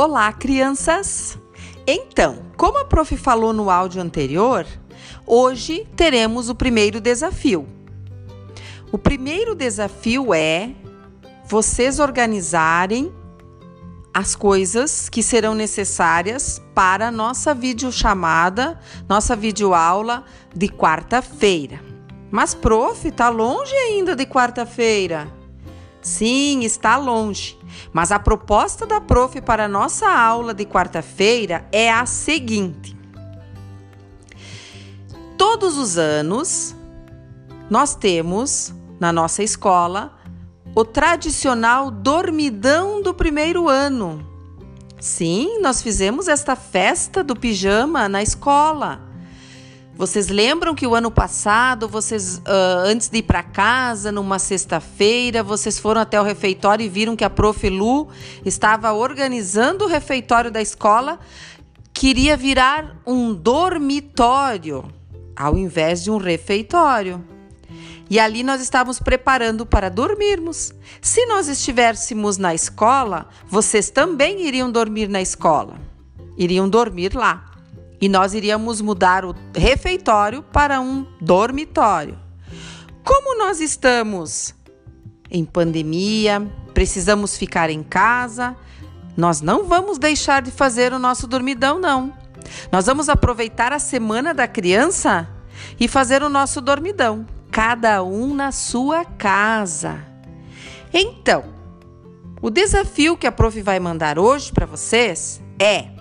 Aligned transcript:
Olá, 0.00 0.32
crianças! 0.32 1.36
Então, 1.84 2.44
como 2.56 2.78
a 2.78 2.84
prof 2.84 3.16
falou 3.16 3.52
no 3.52 3.68
áudio 3.68 4.00
anterior, 4.00 4.64
hoje 5.26 5.88
teremos 5.96 6.48
o 6.48 6.54
primeiro 6.54 7.00
desafio. 7.00 7.66
O 8.92 8.96
primeiro 8.96 9.56
desafio 9.56 10.32
é 10.32 10.70
vocês 11.48 11.98
organizarem 11.98 13.12
as 14.14 14.36
coisas 14.36 15.08
que 15.08 15.20
serão 15.20 15.52
necessárias 15.52 16.62
para 16.76 17.08
a 17.08 17.10
nossa 17.10 17.52
videochamada, 17.52 18.78
nossa 19.08 19.34
videoaula 19.34 20.24
de 20.54 20.68
quarta-feira. 20.68 21.80
Mas, 22.30 22.54
prof, 22.54 23.10
tá 23.10 23.28
longe 23.30 23.74
ainda 23.74 24.14
de 24.14 24.26
quarta-feira. 24.26 25.37
Sim, 26.00 26.62
está 26.62 26.96
longe. 26.96 27.58
Mas 27.92 28.12
a 28.12 28.18
proposta 28.18 28.86
da 28.86 29.00
prof 29.00 29.40
para 29.40 29.64
a 29.64 29.68
nossa 29.68 30.08
aula 30.08 30.54
de 30.54 30.64
quarta-feira 30.64 31.66
é 31.72 31.90
a 31.90 32.06
seguinte: 32.06 32.96
Todos 35.36 35.76
os 35.76 35.98
anos 35.98 36.74
nós 37.70 37.94
temos 37.94 38.74
na 38.98 39.12
nossa 39.12 39.42
escola 39.42 40.18
o 40.74 40.84
tradicional 40.84 41.90
dormidão 41.90 43.02
do 43.02 43.12
primeiro 43.12 43.68
ano. 43.68 44.24
Sim, 45.00 45.60
nós 45.60 45.80
fizemos 45.80 46.26
esta 46.28 46.56
festa 46.56 47.22
do 47.22 47.36
pijama 47.36 48.08
na 48.08 48.22
escola. 48.22 49.07
Vocês 49.98 50.28
lembram 50.28 50.76
que 50.76 50.86
o 50.86 50.94
ano 50.94 51.10
passado, 51.10 51.88
vocês, 51.88 52.36
uh, 52.36 52.42
antes 52.86 53.08
de 53.08 53.18
ir 53.18 53.24
para 53.24 53.42
casa, 53.42 54.12
numa 54.12 54.38
sexta-feira, 54.38 55.42
vocês 55.42 55.76
foram 55.76 56.00
até 56.00 56.20
o 56.20 56.22
refeitório 56.22 56.86
e 56.86 56.88
viram 56.88 57.16
que 57.16 57.24
a 57.24 57.28
Prof. 57.28 57.68
Lu 57.68 58.06
estava 58.44 58.92
organizando 58.92 59.84
o 59.84 59.88
refeitório 59.88 60.52
da 60.52 60.62
escola, 60.62 61.18
queria 61.92 62.36
virar 62.36 62.96
um 63.04 63.34
dormitório, 63.34 64.84
ao 65.34 65.58
invés 65.58 66.04
de 66.04 66.12
um 66.12 66.16
refeitório. 66.16 67.20
E 68.08 68.20
ali 68.20 68.44
nós 68.44 68.60
estávamos 68.60 69.00
preparando 69.00 69.66
para 69.66 69.90
dormirmos. 69.90 70.72
Se 71.02 71.26
nós 71.26 71.48
estivéssemos 71.48 72.38
na 72.38 72.54
escola, 72.54 73.26
vocês 73.48 73.90
também 73.90 74.46
iriam 74.46 74.70
dormir 74.70 75.08
na 75.08 75.20
escola. 75.20 75.74
Iriam 76.36 76.68
dormir 76.68 77.16
lá 77.16 77.48
e 78.00 78.08
nós 78.08 78.34
iríamos 78.34 78.80
mudar 78.80 79.24
o 79.24 79.34
refeitório 79.54 80.42
para 80.42 80.80
um 80.80 81.06
dormitório. 81.20 82.18
Como 83.04 83.38
nós 83.38 83.60
estamos 83.60 84.54
em 85.30 85.44
pandemia, 85.44 86.46
precisamos 86.72 87.36
ficar 87.36 87.70
em 87.70 87.82
casa, 87.82 88.56
nós 89.16 89.40
não 89.40 89.64
vamos 89.64 89.98
deixar 89.98 90.42
de 90.42 90.50
fazer 90.50 90.92
o 90.92 90.98
nosso 90.98 91.26
dormidão, 91.26 91.78
não. 91.78 92.12
Nós 92.70 92.86
vamos 92.86 93.08
aproveitar 93.08 93.72
a 93.72 93.78
semana 93.78 94.32
da 94.32 94.46
criança 94.46 95.28
e 95.78 95.88
fazer 95.88 96.22
o 96.22 96.28
nosso 96.28 96.60
dormidão, 96.60 97.26
cada 97.50 98.02
um 98.02 98.32
na 98.34 98.52
sua 98.52 99.04
casa. 99.04 100.04
Então, 100.92 101.44
o 102.40 102.50
desafio 102.50 103.16
que 103.16 103.26
a 103.26 103.32
prof 103.32 103.60
vai 103.60 103.80
mandar 103.80 104.18
hoje 104.18 104.52
para 104.52 104.66
vocês 104.66 105.40
é 105.58 105.97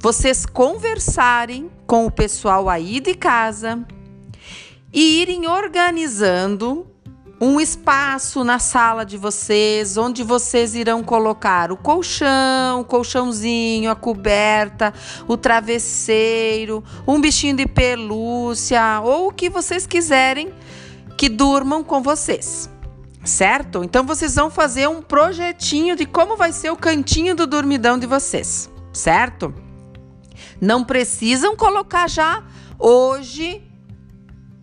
vocês 0.00 0.46
conversarem 0.46 1.70
com 1.86 2.06
o 2.06 2.10
pessoal 2.10 2.68
aí 2.68 3.00
de 3.00 3.14
casa 3.14 3.84
e 4.92 5.20
irem 5.20 5.46
organizando 5.46 6.86
um 7.40 7.60
espaço 7.60 8.42
na 8.42 8.58
sala 8.58 9.04
de 9.04 9.16
vocês, 9.16 9.96
onde 9.96 10.22
vocês 10.22 10.74
irão 10.74 11.02
colocar 11.02 11.70
o 11.70 11.76
colchão, 11.76 12.80
o 12.80 12.84
colchãozinho, 12.84 13.90
a 13.90 13.94
coberta, 13.94 14.94
o 15.28 15.36
travesseiro, 15.36 16.82
um 17.06 17.20
bichinho 17.20 17.56
de 17.56 17.66
pelúcia 17.66 19.00
ou 19.04 19.28
o 19.28 19.32
que 19.32 19.50
vocês 19.50 19.86
quiserem 19.86 20.52
que 21.16 21.28
durmam 21.28 21.84
com 21.84 22.02
vocês. 22.02 22.70
Certo? 23.22 23.82
Então 23.82 24.04
vocês 24.04 24.36
vão 24.36 24.48
fazer 24.48 24.88
um 24.88 25.02
projetinho 25.02 25.96
de 25.96 26.06
como 26.06 26.36
vai 26.36 26.52
ser 26.52 26.70
o 26.70 26.76
cantinho 26.76 27.34
do 27.34 27.46
dormidão 27.46 27.98
de 27.98 28.06
vocês, 28.06 28.70
certo? 28.92 29.65
Não 30.60 30.84
precisam 30.84 31.56
colocar 31.56 32.08
já 32.08 32.42
hoje 32.78 33.62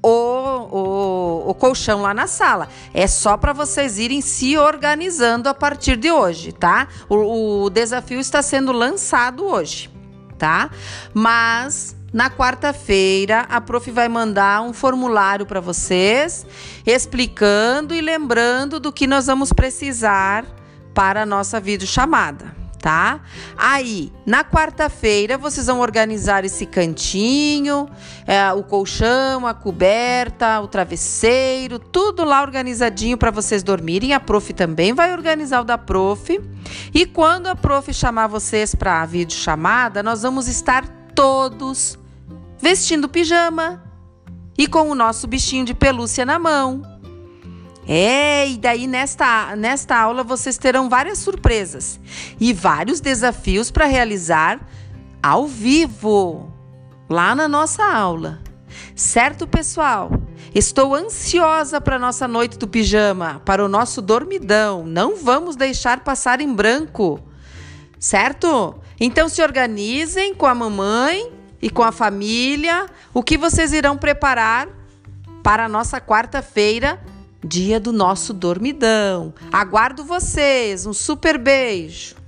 o, 0.03 0.09
o, 0.09 1.49
o, 1.49 1.53
colchão 1.53 2.01
lá 2.01 2.13
na 2.13 2.27
sala. 2.27 2.67
É 2.93 3.07
só 3.07 3.37
para 3.37 3.53
vocês 3.53 3.97
irem 3.97 4.19
se 4.19 4.57
organizando 4.57 5.47
a 5.47 5.53
partir 5.53 5.95
de 5.95 6.11
hoje, 6.11 6.51
tá? 6.51 6.87
O, 7.07 7.63
o 7.63 7.69
desafio 7.69 8.19
está 8.19 8.41
sendo 8.41 8.73
lançado 8.73 9.45
hoje, 9.45 9.89
tá? 10.37 10.69
Mas 11.13 11.95
na 12.11 12.29
quarta-feira 12.29 13.47
a 13.49 13.61
prof 13.61 13.89
vai 13.89 14.09
mandar 14.09 14.61
um 14.61 14.73
formulário 14.73 15.45
para 15.45 15.61
vocês 15.61 16.45
explicando 16.85 17.95
e 17.95 18.01
lembrando 18.01 18.79
do 18.79 18.91
que 18.91 19.07
nós 19.07 19.25
vamos 19.25 19.53
precisar 19.53 20.45
para 20.93 21.23
a 21.23 21.25
nossa 21.25 21.59
videochamada 21.59 22.62
tá? 22.83 23.21
Aí, 23.57 24.11
na 24.25 24.43
quarta-feira, 24.43 25.37
vocês 25.37 25.67
vão 25.67 25.79
organizar 25.79 26.43
esse 26.43 26.65
cantinho, 26.65 27.87
é, 28.27 28.51
o 28.51 28.61
colchão, 28.61 29.47
a 29.47 29.53
coberta, 29.53 30.59
o 30.59 30.67
travesseiro, 30.67 31.79
tudo 31.79 32.25
lá 32.25 32.41
organizadinho 32.41 33.17
para 33.17 33.31
vocês 33.31 33.63
dormirem. 33.63 34.13
A 34.13 34.19
prof 34.19 34.53
também 34.53 34.91
vai 34.91 35.13
organizar 35.13 35.61
o 35.61 35.63
da 35.63 35.77
prof. 35.77 36.41
E 36.93 37.05
quando 37.05 37.47
a 37.47 37.55
prof 37.55 37.93
chamar 37.93 38.27
vocês 38.27 38.75
para 38.75 39.01
a 39.01 39.05
videochamada, 39.05 40.03
nós 40.03 40.23
vamos 40.23 40.49
estar 40.49 40.85
todos 41.15 41.97
vestindo 42.59 43.07
pijama 43.07 43.81
e 44.57 44.67
com 44.67 44.89
o 44.89 44.95
nosso 44.95 45.25
bichinho 45.25 45.63
de 45.63 45.73
pelúcia 45.73 46.25
na 46.25 46.37
mão. 46.37 46.92
É, 47.87 48.47
e 48.49 48.57
daí 48.57 48.87
nesta, 48.87 49.55
nesta 49.55 49.97
aula 49.97 50.23
vocês 50.23 50.57
terão 50.57 50.89
várias 50.89 51.17
surpresas 51.17 51.99
e 52.39 52.53
vários 52.53 53.01
desafios 53.01 53.69
para 53.69 53.85
realizar 53.85 54.59
ao 55.21 55.47
vivo, 55.47 56.51
lá 57.09 57.35
na 57.35 57.47
nossa 57.47 57.83
aula. 57.83 58.41
Certo, 58.95 59.47
pessoal? 59.47 60.11
Estou 60.53 60.93
ansiosa 60.93 61.81
para 61.81 61.95
a 61.95 61.99
nossa 61.99 62.27
noite 62.27 62.57
do 62.57 62.67
pijama, 62.67 63.41
para 63.45 63.63
o 63.63 63.67
nosso 63.67 64.01
dormidão. 64.01 64.85
Não 64.85 65.15
vamos 65.15 65.55
deixar 65.55 66.01
passar 66.01 66.41
em 66.41 66.53
branco. 66.53 67.19
Certo? 67.99 68.75
Então 68.99 69.27
se 69.29 69.41
organizem 69.41 70.35
com 70.35 70.45
a 70.45 70.53
mamãe 70.53 71.31
e 71.61 71.69
com 71.69 71.83
a 71.83 71.91
família. 71.91 72.85
O 73.13 73.23
que 73.23 73.37
vocês 73.37 73.73
irão 73.73 73.97
preparar 73.97 74.67
para 75.41 75.65
a 75.65 75.69
nossa 75.69 75.99
quarta-feira 75.99 76.99
dia 77.43 77.79
do 77.79 77.91
nosso 77.91 78.33
dormidão. 78.33 79.33
Aguardo 79.51 80.03
vocês. 80.03 80.85
Um 80.85 80.93
super 80.93 81.37
beijo. 81.37 82.22